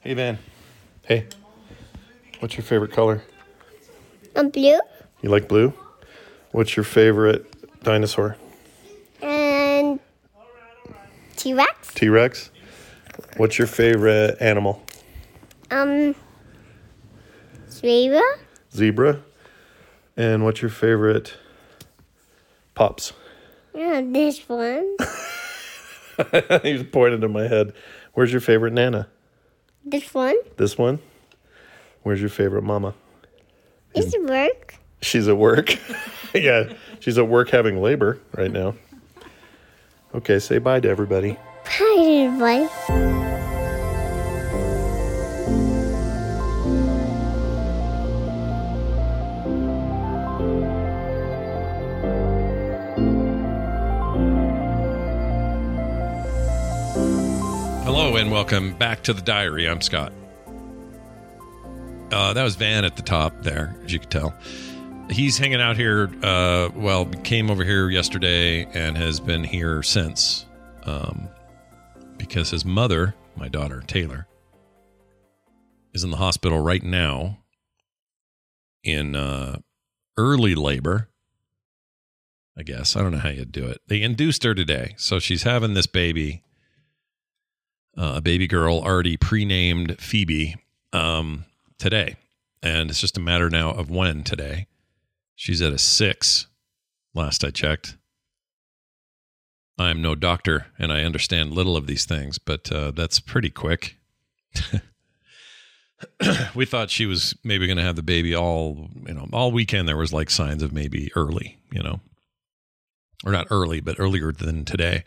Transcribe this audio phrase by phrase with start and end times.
[0.00, 0.38] Hey, Van.
[1.02, 1.26] Hey.
[2.40, 3.22] What's your favorite color?
[4.34, 4.78] A blue
[5.22, 5.74] You like blue?
[6.52, 7.46] What's your favorite
[7.82, 8.36] dinosaur?
[9.22, 10.00] and
[11.36, 11.92] T Rex.
[11.94, 12.50] T Rex?
[13.36, 14.82] What's your favorite animal?
[15.70, 16.14] Um,
[17.70, 18.22] zebra.
[18.74, 19.20] Zebra?
[20.16, 21.34] And what's your favorite
[22.74, 23.12] pops?
[23.74, 24.96] Yeah, this one.
[26.62, 27.72] He's pointing to my head.
[28.14, 29.08] Where's your favorite Nana?
[29.84, 30.36] This one.
[30.56, 30.98] This one?
[32.02, 32.94] Where's your favorite mama?
[33.94, 34.76] Is it work?
[35.02, 35.76] She's at work.
[36.34, 38.74] yeah, she's at work having labor right now.
[40.14, 41.36] Okay, say bye to everybody.
[41.64, 43.29] Bye, everybody.
[58.50, 59.68] Welcome back to the diary.
[59.68, 60.12] I'm Scott.
[62.10, 64.34] Uh, that was Van at the top there, as you can tell.
[65.08, 66.10] He's hanging out here.
[66.20, 70.46] Uh, well, came over here yesterday and has been here since,
[70.82, 71.28] um,
[72.16, 74.26] because his mother, my daughter Taylor,
[75.92, 77.38] is in the hospital right now
[78.82, 79.60] in uh,
[80.16, 81.08] early labor.
[82.58, 83.80] I guess I don't know how you'd do it.
[83.86, 86.42] They induced her today, so she's having this baby
[87.96, 90.56] uh, a baby girl already pre-named Phoebe
[90.92, 91.44] um,
[91.78, 92.16] today,
[92.62, 94.66] and it's just a matter now of when today.
[95.34, 96.46] She's at a six.
[97.14, 97.96] Last I checked.
[99.78, 103.48] I am no doctor, and I understand little of these things, but uh, that's pretty
[103.48, 103.96] quick.
[106.54, 109.88] we thought she was maybe going to have the baby all you know all weekend.
[109.88, 112.00] There was like signs of maybe early, you know,
[113.24, 115.04] or not early, but earlier than today.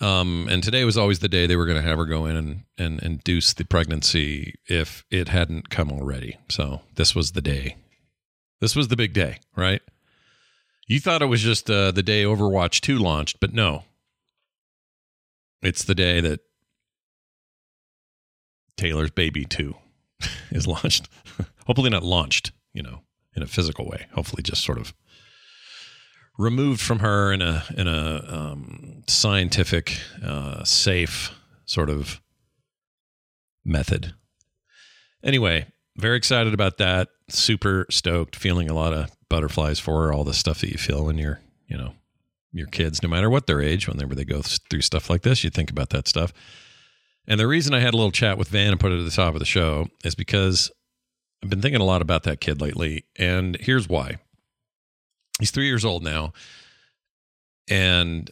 [0.00, 2.36] Um, and today was always the day they were going to have her go in
[2.36, 6.36] and, and induce the pregnancy if it hadn't come already.
[6.50, 7.76] So this was the day.
[8.60, 9.80] This was the big day, right?
[10.86, 13.84] You thought it was just uh, the day Overwatch 2 launched, but no.
[15.62, 16.40] It's the day that
[18.76, 19.74] Taylor's Baby 2
[20.50, 21.08] is launched.
[21.66, 23.00] Hopefully, not launched, you know,
[23.34, 24.06] in a physical way.
[24.14, 24.94] Hopefully, just sort of
[26.38, 31.32] removed from her in a in a um, scientific, uh, safe
[31.64, 32.20] sort of
[33.64, 34.14] method.
[35.22, 37.08] Anyway, very excited about that.
[37.28, 38.36] Super stoked.
[38.36, 40.12] Feeling a lot of butterflies for her.
[40.12, 41.94] All the stuff that you feel when you're, you know,
[42.52, 45.50] your kids, no matter what their age, whenever they go through stuff like this, you
[45.50, 46.32] think about that stuff.
[47.26, 49.10] And the reason I had a little chat with Van and put it at the
[49.10, 50.70] top of the show is because
[51.42, 53.04] I've been thinking a lot about that kid lately.
[53.18, 54.18] And here's why
[55.38, 56.32] he's three years old now.
[57.68, 58.30] And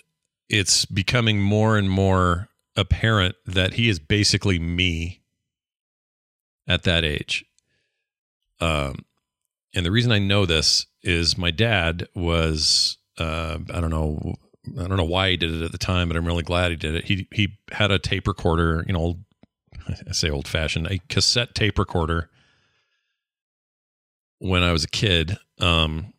[0.49, 5.23] it's becoming more and more apparent that he is basically me
[6.67, 7.45] at that age.
[8.61, 9.05] Um,
[9.75, 14.35] and the reason i know this is my dad was uh, i don't know
[14.79, 16.77] i don't know why he did it at the time but i'm really glad he
[16.77, 17.05] did it.
[17.05, 19.25] He he had a tape recorder you know old
[20.09, 22.31] i say old fashioned a cassette tape recorder
[24.39, 25.37] when i was a kid.
[25.61, 26.14] Um,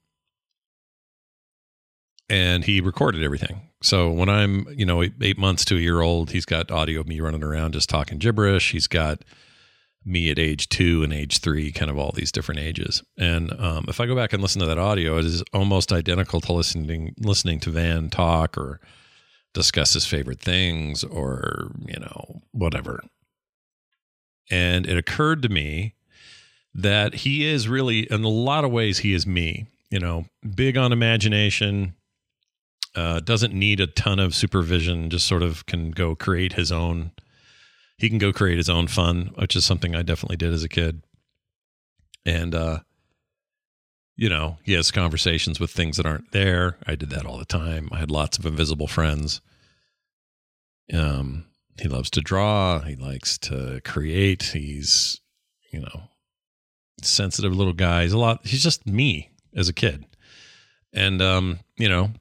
[2.29, 3.69] and he recorded everything.
[3.81, 7.07] So when I'm, you know, eight months to a year old, he's got audio of
[7.07, 8.71] me running around just talking gibberish.
[8.71, 9.23] He's got
[10.05, 13.03] me at age two and age three, kind of all these different ages.
[13.17, 16.41] And um, if I go back and listen to that audio, it is almost identical
[16.41, 18.79] to listening listening to Van talk or
[19.53, 23.03] discuss his favorite things or you know whatever.
[24.51, 25.95] And it occurred to me
[26.75, 29.67] that he is really, in a lot of ways, he is me.
[29.89, 30.25] You know,
[30.55, 31.95] big on imagination,
[32.95, 37.11] uh, doesn't need a ton of supervision just sort of can go create his own
[37.97, 40.69] he can go create his own fun which is something i definitely did as a
[40.69, 41.01] kid.
[42.25, 42.79] And uh
[44.17, 46.77] you know he has conversations with things that aren't there.
[46.87, 47.89] I did that all the time.
[47.91, 49.41] I had lots of invisible friends.
[50.93, 51.45] Um
[51.79, 52.79] he loves to draw.
[52.79, 54.43] He likes to create.
[54.53, 55.19] He's
[55.71, 56.03] you know
[57.01, 58.03] sensitive little guy.
[58.03, 60.05] He's a lot he's just me as a kid.
[60.93, 62.11] And um you know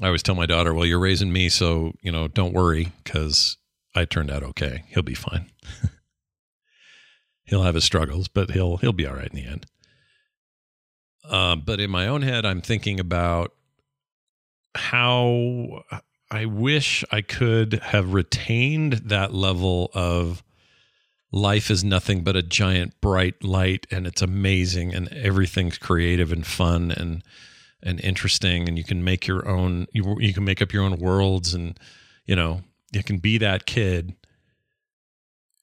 [0.00, 3.56] I always tell my daughter, "Well, you're raising me, so you know, don't worry, because
[3.94, 4.84] I turned out okay.
[4.88, 5.50] He'll be fine.
[7.44, 9.66] he'll have his struggles, but he'll he'll be all right in the end."
[11.24, 13.52] Uh, but in my own head, I'm thinking about
[14.74, 15.82] how
[16.30, 20.42] I wish I could have retained that level of
[21.32, 26.46] life is nothing but a giant bright light, and it's amazing, and everything's creative and
[26.46, 27.22] fun, and
[27.82, 30.98] and interesting and you can make your own you, you can make up your own
[30.98, 31.78] worlds and
[32.26, 34.14] you know you can be that kid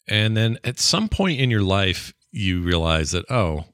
[0.08, 3.66] And then at some point in your life, you realize that, oh,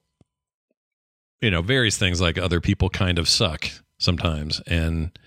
[1.42, 4.62] you know, various things like other people kind of suck sometimes.
[4.68, 5.18] And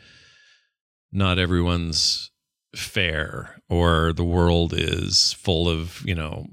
[1.13, 2.31] not everyone's
[2.75, 6.47] fair or the world is full of, you know,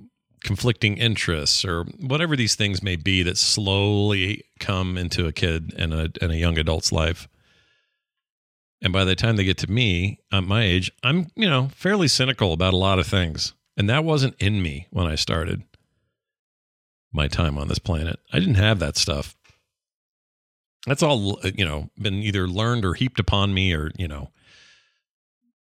[0.44, 5.94] conflicting interests or whatever these things may be that slowly come into a kid and
[5.94, 7.28] a, and a young adult's life.
[8.82, 12.08] And by the time they get to me at my age, I'm, you know, fairly
[12.08, 13.54] cynical about a lot of things.
[13.78, 15.64] And that wasn't in me when I started
[17.14, 18.20] my time on this planet.
[18.34, 19.36] I didn't have that stuff.
[20.88, 24.32] That's all, you know, been either learned or heaped upon me, or, you know,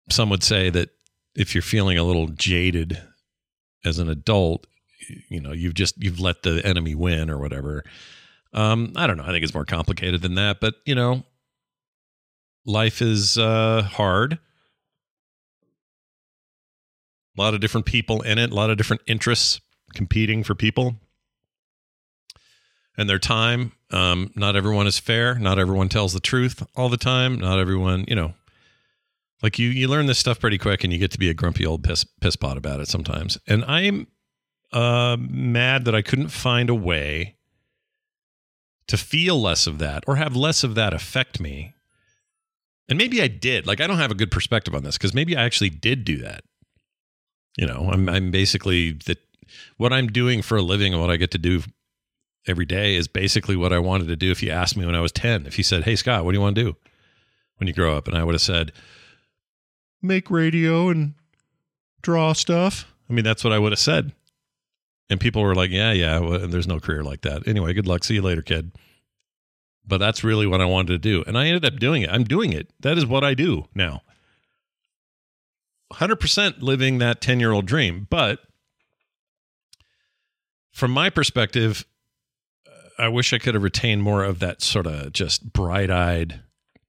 [0.10, 0.90] some would say that
[1.36, 3.02] if you're feeling a little jaded
[3.88, 4.68] as an adult,
[5.30, 7.84] you know, you've just, you've let the enemy win or whatever.
[8.54, 9.24] Um, I don't know.
[9.24, 11.24] I think it's more complicated than that, but, you know,
[12.66, 14.39] life is uh, hard.
[17.38, 19.62] A lot of different people in it, a lot of different interests
[19.94, 20.95] competing for people
[22.98, 23.74] and their time.
[23.92, 25.36] Um, not everyone is fair.
[25.36, 27.40] Not everyone tells the truth all the time.
[27.40, 28.33] Not everyone, you know,
[29.42, 31.66] like you, you learn this stuff pretty quick, and you get to be a grumpy
[31.66, 33.38] old piss piss pot about it sometimes.
[33.48, 34.07] And I'm
[34.72, 37.36] uh, mad that I couldn't find a way
[38.88, 41.74] to feel less of that or have less of that affect me.
[42.89, 43.68] And maybe I did.
[43.68, 46.18] Like I don't have a good perspective on this because maybe I actually did do
[46.19, 46.44] that.
[47.57, 49.19] You know, I'm I'm basically that
[49.78, 51.63] what I'm doing for a living and what I get to do
[52.48, 55.01] every day is basically what I wanted to do if you asked me when I
[55.01, 55.45] was 10.
[55.45, 56.75] If you said, Hey, Scott, what do you want to do
[57.57, 58.07] when you grow up?
[58.07, 58.72] And I would have said,
[60.02, 61.14] Make radio and
[62.02, 62.94] draw stuff.
[63.10, 64.14] I mean, that's what I would have said.
[65.10, 67.48] And people were like, Yeah, yeah, well, there's no career like that.
[67.48, 68.04] Anyway, good luck.
[68.04, 68.72] See you later, kid.
[69.86, 71.24] But that's really what I wanted to do.
[71.26, 72.10] And I ended up doing it.
[72.10, 72.70] I'm doing it.
[72.82, 74.02] That is what I do now.
[75.94, 78.08] 100% living that 10 year old dream.
[78.10, 78.40] But
[80.72, 81.86] from my perspective,
[82.68, 86.42] uh, I wish I could have retained more of that sort of just bright eyed,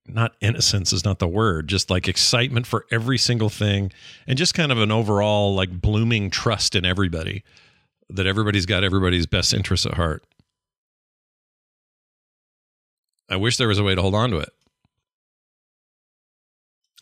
[0.08, 3.92] not innocence is not the word, just like excitement for every single thing
[4.26, 7.44] and just kind of an overall like blooming trust in everybody
[8.10, 10.24] that everybody's got everybody's best interests at heart.
[13.28, 14.50] I wish there was a way to hold on to it.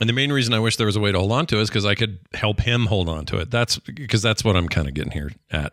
[0.00, 1.62] And the main reason I wish there was a way to hold on to it
[1.62, 3.50] is because I could help him hold on to it.
[3.50, 5.72] That's because that's what I'm kind of getting here at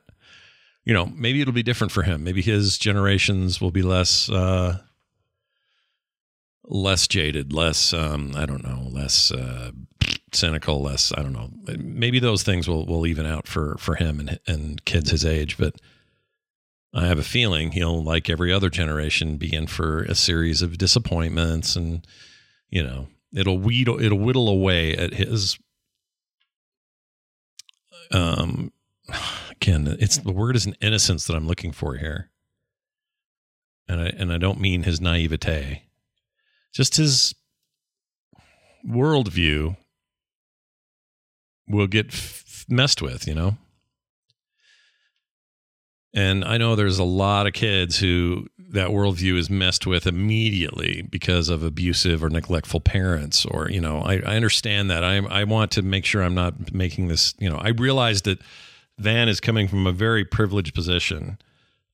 [0.86, 2.26] you know, maybe it'll be different for him.
[2.26, 4.80] Maybe his generations will be less uh
[6.66, 9.72] less jaded, less um I don't know, less uh
[10.32, 11.50] cynical, less I don't know.
[11.78, 15.58] Maybe those things will will even out for for him and and kids his age,
[15.58, 15.76] but
[16.94, 20.78] I have a feeling he'll like every other generation be in for a series of
[20.78, 22.06] disappointments and
[22.70, 25.58] you know, it'll wheedle it'll whittle away at his
[28.12, 28.72] um
[29.52, 32.30] again, it's the word is an innocence that I'm looking for here.
[33.88, 35.84] And I and I don't mean his naivete.
[36.74, 37.34] Just his
[38.88, 39.78] worldview
[41.68, 43.58] will get f- messed with, you know?
[46.14, 51.02] And I know there's a lot of kids who that worldview is messed with immediately
[51.10, 55.04] because of abusive or neglectful parents, or you know, I, I understand that.
[55.04, 57.34] I I want to make sure I'm not making this.
[57.40, 58.40] You know, I realize that
[59.00, 61.40] Van is coming from a very privileged position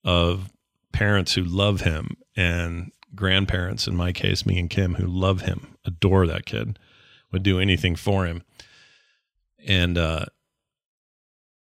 [0.04, 0.52] of
[0.92, 5.76] parents who love him and grandparents, in my case, me and Kim, who love him,
[5.86, 6.80] adore that kid,
[7.32, 8.44] would do anything for him.
[9.68, 10.26] And, uh,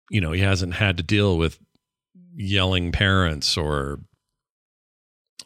[0.09, 1.59] you know, he hasn't had to deal with
[2.33, 4.00] yelling parents or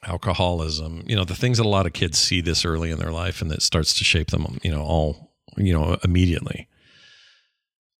[0.03, 3.11] alcoholism, you know, the things that a lot of kids see this early in their
[3.11, 6.67] life and that starts to shape them, you know, all, you know, immediately.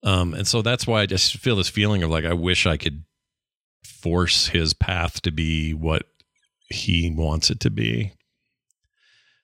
[0.04, 2.77] Um, and so that's why I just feel this feeling of like I wish I
[2.77, 3.06] could
[3.84, 6.04] force his path to be what
[6.69, 8.13] he wants it to be,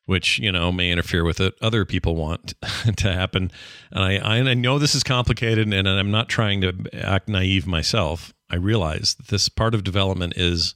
[0.05, 2.53] which you know may interfere with what other people want
[2.97, 3.51] to happen.
[3.91, 8.33] And I, I know this is complicated, and I'm not trying to act naive myself.
[8.49, 10.75] I realize that this part of development is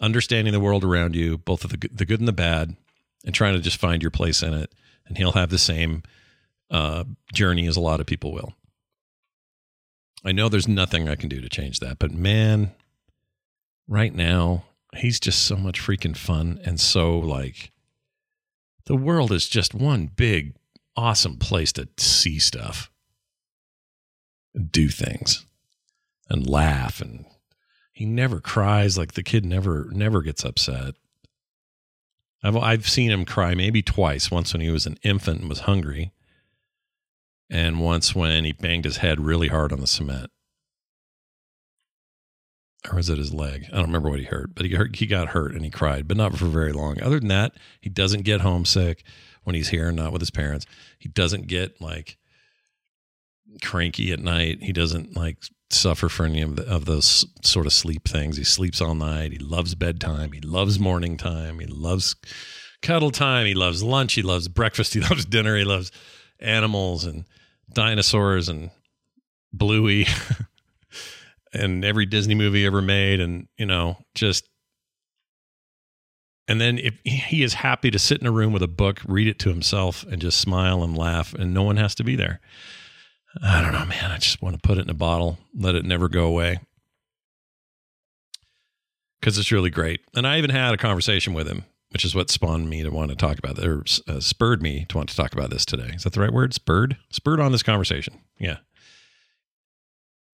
[0.00, 2.76] understanding the world around you, both of the the good and the bad,
[3.24, 4.72] and trying to just find your place in it.
[5.06, 6.02] And he'll have the same
[6.70, 8.54] uh, journey as a lot of people will.
[10.24, 12.72] I know there's nothing I can do to change that, but man,
[13.86, 14.64] right now,
[14.96, 17.72] he's just so much freaking fun and so like
[18.86, 20.54] the world is just one big
[20.96, 22.90] awesome place to see stuff
[24.70, 25.46] do things
[26.28, 27.24] and laugh and
[27.92, 30.94] he never cries like the kid never never gets upset
[32.42, 35.60] I've I've seen him cry maybe twice once when he was an infant and was
[35.60, 36.12] hungry
[37.50, 40.30] and once when he banged his head really hard on the cement.
[42.88, 43.66] Or was it his leg?
[43.72, 46.06] I don't remember what he hurt, but he hurt, he got hurt and he cried,
[46.06, 47.00] but not for very long.
[47.00, 49.02] Other than that, he doesn't get homesick
[49.44, 50.66] when he's here, and not with his parents.
[50.98, 52.18] He doesn't get like
[53.62, 54.58] cranky at night.
[54.62, 55.38] He doesn't like
[55.70, 58.36] suffer for any of, the, of those sort of sleep things.
[58.36, 59.32] He sleeps all night.
[59.32, 60.32] He loves bedtime.
[60.32, 61.58] He loves morning time.
[61.60, 62.14] He loves
[62.82, 63.46] cuddle time.
[63.46, 64.14] He loves lunch.
[64.14, 64.94] He loves breakfast.
[64.98, 65.56] He loves dinner.
[65.56, 65.90] He loves
[66.40, 67.24] animals and
[67.72, 68.70] dinosaurs and
[69.52, 70.06] Bluey
[71.52, 73.20] and every Disney movie ever made.
[73.20, 74.48] And, you know, just.
[76.46, 79.28] And then if he is happy to sit in a room with a book, read
[79.28, 82.40] it to himself, and just smile and laugh, and no one has to be there.
[83.42, 84.10] I don't know, man.
[84.10, 86.60] I just want to put it in a bottle, let it never go away.
[89.20, 90.00] Because it's really great.
[90.14, 93.10] And I even had a conversation with him, which is what spawned me to want
[93.10, 95.92] to talk about, or uh, spurred me to want to talk about this today.
[95.94, 96.54] Is that the right word?
[96.54, 96.96] Spurred?
[97.10, 98.20] Spurred on this conversation.
[98.38, 98.58] Yeah.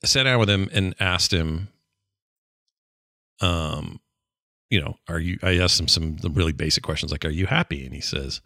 [0.04, 1.68] Sat down with him and asked him,
[3.40, 4.00] um,
[4.70, 7.84] you know, are you, I asked him some really basic questions like, are you happy?
[7.84, 8.40] And he says,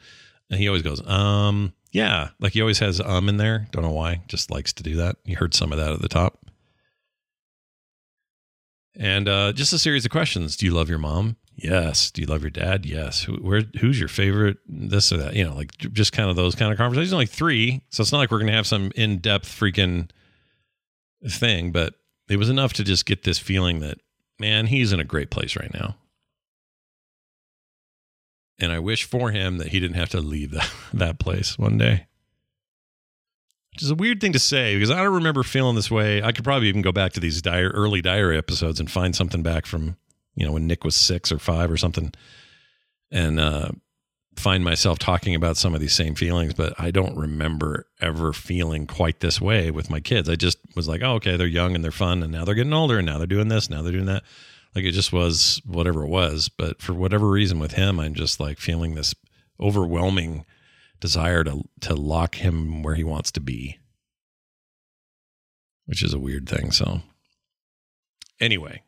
[0.51, 2.31] and he always goes, um, yeah.
[2.41, 3.67] Like he always has um in there.
[3.71, 4.23] Don't know why.
[4.29, 5.17] Just likes to do that.
[5.25, 6.45] You heard some of that at the top.
[8.95, 10.57] And uh, just a series of questions.
[10.57, 11.37] Do you love your mom?
[11.55, 12.11] Yes.
[12.11, 12.85] Do you love your dad?
[12.85, 13.23] Yes.
[13.23, 14.59] Who, where, who's your favorite?
[14.69, 15.35] This or that.
[15.35, 17.13] You know, like just kind of those kind of conversations.
[17.13, 20.11] Only three, so it's not like we're going to have some in depth freaking
[21.27, 21.73] thing.
[21.73, 21.95] But
[22.29, 23.99] it was enough to just get this feeling that
[24.39, 25.97] man, he's in a great place right now.
[28.61, 31.79] And I wish for him that he didn't have to leave that, that place one
[31.79, 32.07] day.
[33.73, 36.23] Which is a weird thing to say because I don't remember feeling this way.
[36.23, 39.43] I could probably even go back to these dire, early diary episodes and find something
[39.43, 39.97] back from,
[40.35, 42.13] you know, when Nick was six or five or something
[43.11, 43.71] and uh,
[44.39, 46.55] find myself talking about some of these same feelings.
[46.55, 50.29] But I don't remember ever feeling quite this way with my kids.
[50.29, 52.73] I just was like, oh, okay, they're young and they're fun and now they're getting
[52.73, 54.25] older and now they're doing this, now they're doing that.
[54.75, 56.49] Like it just was whatever it was.
[56.49, 59.15] But for whatever reason with him, I'm just like feeling this
[59.61, 60.45] overwhelming
[61.01, 63.79] desire to to lock him where he wants to be.
[65.87, 66.71] Which is a weird thing.
[66.71, 67.01] So
[68.41, 68.83] anyway,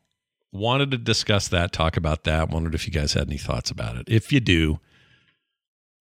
[0.52, 2.50] wanted to discuss that, talk about that.
[2.50, 4.04] Wondered if you guys had any thoughts about it.
[4.06, 4.80] If you do,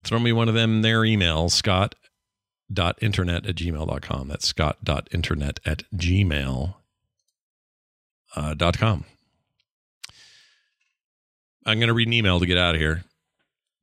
[0.03, 1.95] throw me one of them their emails, scott
[2.71, 4.27] dot internet at gmail.com.
[4.27, 6.75] That's scott dot internet at gmail
[8.35, 9.05] uh, dot com.
[11.65, 13.03] I'm going to read an email to get out of here.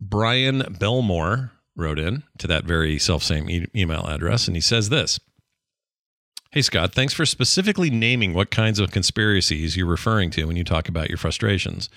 [0.00, 4.88] Brian Belmore wrote in to that very self same e- email address, and he says
[4.88, 5.20] this
[6.52, 10.64] Hey, Scott, thanks for specifically naming what kinds of conspiracies you're referring to when you
[10.64, 11.88] talk about your frustrations.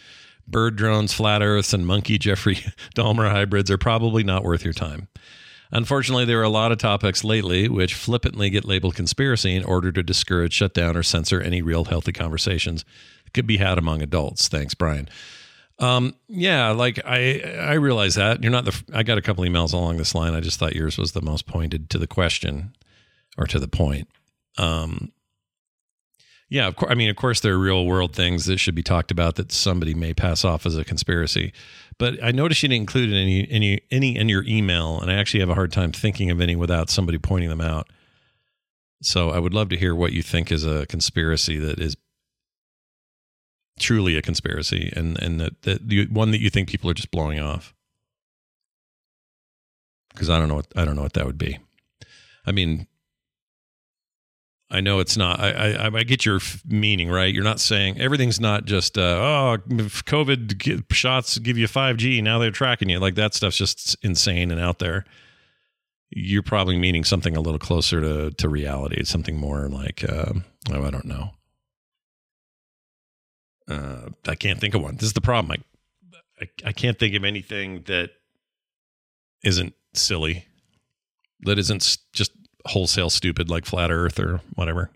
[0.49, 2.55] Bird drones, flat earths, and monkey Jeffrey
[2.95, 5.07] Dahmer hybrids are probably not worth your time.
[5.71, 9.91] Unfortunately, there are a lot of topics lately which flippantly get labeled conspiracy in order
[9.91, 12.83] to discourage, shut down, or censor any real healthy conversations
[13.23, 14.47] that could be had among adults.
[14.47, 15.07] Thanks, Brian.
[15.77, 18.83] Um, yeah, like I I realize that you're not the.
[18.93, 20.33] I got a couple emails along this line.
[20.33, 22.73] I just thought yours was the most pointed to the question
[23.37, 24.09] or to the point.
[24.57, 25.13] Um,
[26.49, 26.91] yeah, of course.
[26.91, 29.51] I mean, of course, there are real world things that should be talked about that
[29.51, 31.53] somebody may pass off as a conspiracy.
[31.99, 35.41] But I noticed you didn't include any any any in your email, and I actually
[35.41, 37.87] have a hard time thinking of any without somebody pointing them out.
[39.01, 41.95] So I would love to hear what you think is a conspiracy that is
[43.79, 47.11] truly a conspiracy and and that, that the one that you think people are just
[47.11, 47.73] blowing off
[50.13, 51.57] because i don't know what i don't know what that would be
[52.45, 52.87] i mean
[54.71, 58.39] i know it's not i i, I get your meaning right you're not saying everything's
[58.39, 63.33] not just uh, oh covid shots give you 5g now they're tracking you like that
[63.33, 65.05] stuff's just insane and out there
[66.11, 70.33] you're probably meaning something a little closer to to reality it's something more like uh,
[70.71, 71.31] oh i don't know
[73.69, 74.95] uh, I can't think of one.
[74.95, 75.61] This is the problem.
[76.41, 78.09] I, I, I can't think of anything that
[79.43, 80.47] isn't silly,
[81.41, 82.31] that isn't just
[82.65, 84.91] wholesale stupid like flat Earth or whatever.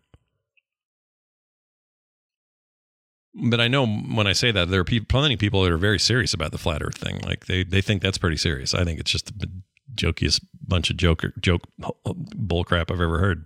[3.36, 5.78] But I know when I say that there are people, plenty of people that are
[5.78, 7.20] very serious about the flat Earth thing.
[7.26, 8.74] Like they they think that's pretty serious.
[8.74, 9.50] I think it's just the
[9.96, 13.46] jokiest bunch of joker joke bullcrap I've ever heard.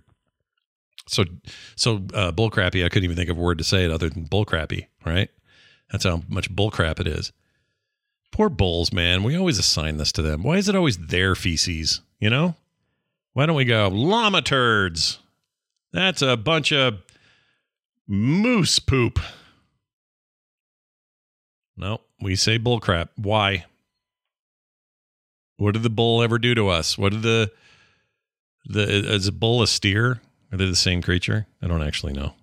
[1.06, 1.24] So
[1.74, 2.84] so uh, bullcrappy.
[2.84, 4.88] I couldn't even think of a word to say it other than bullcrappy.
[5.06, 5.30] Right?
[5.90, 7.32] That's how much bullcrap it is.
[8.30, 9.22] Poor bulls, man.
[9.22, 10.42] We always assign this to them.
[10.42, 12.02] Why is it always their feces?
[12.20, 12.56] You know?
[13.38, 15.20] Why don't we go llama turds?
[15.92, 16.98] That's a bunch of
[18.08, 19.20] moose poop.
[21.76, 23.10] No, we say bullcrap.
[23.14, 23.66] Why?
[25.56, 26.98] What did the bull ever do to us?
[26.98, 27.52] What did the
[28.64, 28.82] the
[29.14, 30.20] is a bull a steer?
[30.50, 31.46] Are they the same creature?
[31.62, 32.34] I don't actually know.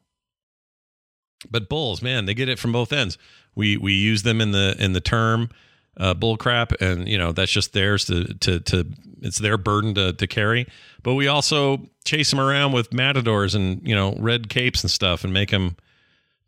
[1.51, 3.17] But bulls, man, they get it from both ends.
[3.53, 5.49] We we use them in the in the term
[5.97, 8.85] uh, bull crap, and you know that's just theirs to to to
[9.21, 10.67] it's their burden to to carry.
[11.03, 15.23] But we also chase them around with matadors and you know red capes and stuff,
[15.23, 15.75] and make them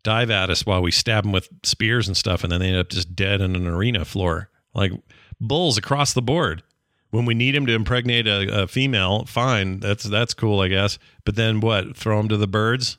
[0.02, 2.78] dive at us while we stab them with spears and stuff, and then they end
[2.78, 4.48] up just dead in an arena floor.
[4.74, 4.92] Like
[5.40, 6.62] bulls across the board.
[7.10, 10.98] When we need them to impregnate a, a female, fine, that's that's cool, I guess.
[11.24, 11.96] But then what?
[11.96, 12.98] Throw them to the birds,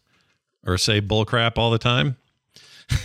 [0.65, 2.17] or say bull crap all the time?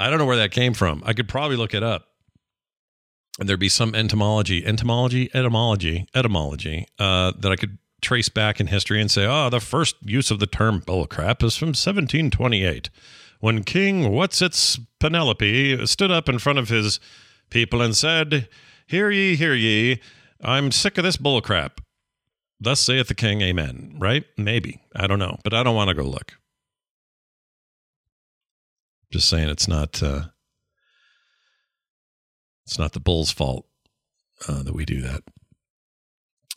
[0.00, 1.02] I don't know where that came from.
[1.04, 2.06] I could probably look it up.
[3.38, 8.68] And there'd be some entomology, entomology, etymology, etymology uh, that I could trace back in
[8.68, 12.88] history and say, oh, the first use of the term bullcrap is from 1728
[13.40, 16.98] when King What's Its Penelope stood up in front of his
[17.50, 18.48] people and said,
[18.86, 20.00] Hear ye, hear ye,
[20.42, 21.78] I'm sick of this bullcrap.
[22.58, 23.96] Thus saith the king, Amen.
[23.98, 24.24] Right?
[24.36, 24.80] Maybe.
[24.96, 26.39] I don't know, but I don't want to go look.
[29.12, 30.26] Just saying it's not uh,
[32.66, 33.66] it's not the bull's fault
[34.48, 35.22] uh, that we do that.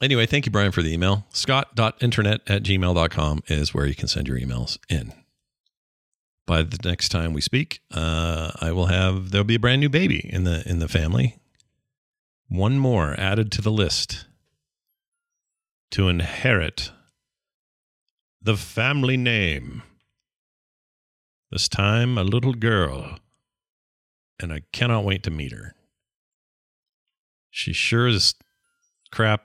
[0.02, 1.26] Anyway, thank you, Brian, for the email.
[1.32, 5.14] Scott.internet at gmail.com is where you can send your emails in.
[6.46, 9.90] By the next time we speak, uh, I will have there'll be a brand new
[9.90, 11.38] baby in the in the family.
[12.50, 14.26] One more added to the list
[15.92, 16.92] to inherit
[18.42, 19.84] the family name.
[21.54, 23.20] This time, a little girl,
[24.40, 25.76] and I cannot wait to meet her.
[27.52, 28.34] She sure as
[29.12, 29.44] crap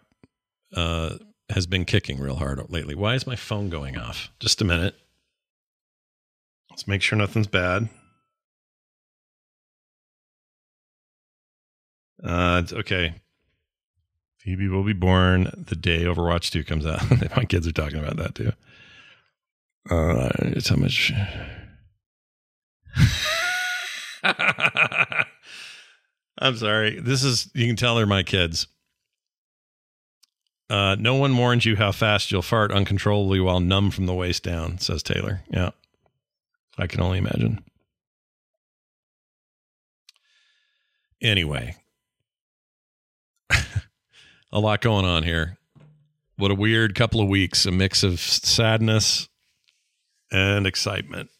[0.75, 1.17] uh,
[1.51, 2.95] has been kicking real hard lately.
[2.95, 4.31] Why is my phone going off?
[4.41, 4.95] Just a minute.
[6.71, 7.91] Let's make sure nothing's bad.
[12.25, 13.17] Uh, it's okay.
[14.39, 17.03] Phoebe will be born the day Overwatch 2 comes out.
[17.37, 18.53] My kids are talking about that too.
[19.91, 21.13] Uh, it's how much.
[26.39, 27.01] I'm sorry.
[27.01, 28.67] This is, you can tell they're my kids.
[30.71, 34.43] Uh, no one warns you how fast you'll fart uncontrollably while numb from the waist
[34.43, 35.43] down, says Taylor.
[35.51, 35.71] Yeah.
[36.77, 37.65] I can only imagine.
[41.21, 41.75] Anyway,
[43.51, 45.57] a lot going on here.
[46.37, 49.29] What a weird couple of weeks, a mix of sadness
[50.31, 51.31] and excitement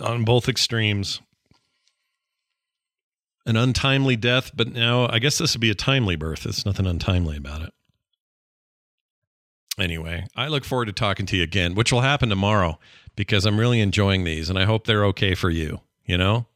[0.00, 1.20] on both extremes.
[3.44, 6.44] An untimely death, but now I guess this would be a timely birth.
[6.44, 7.70] There's nothing untimely about it.
[9.78, 12.78] Anyway, I look forward to talking to you again, which will happen tomorrow
[13.16, 15.80] because I'm really enjoying these and I hope they're okay for you.
[16.04, 16.46] You know,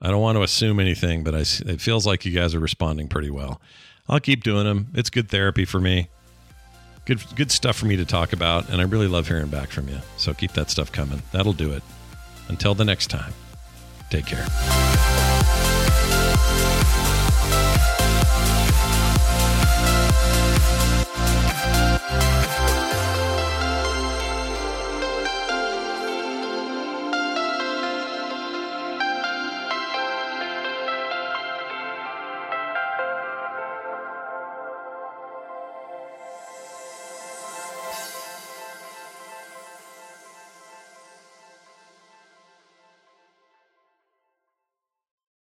[0.00, 3.08] I don't want to assume anything, but I, it feels like you guys are responding
[3.08, 3.60] pretty well.
[4.08, 4.88] I'll keep doing them.
[4.94, 6.08] It's good therapy for me.
[7.06, 9.88] Good, good stuff for me to talk about, and I really love hearing back from
[9.88, 9.98] you.
[10.16, 11.22] So keep that stuff coming.
[11.32, 11.82] That'll do it.
[12.48, 13.32] Until the next time,
[14.10, 14.46] take care.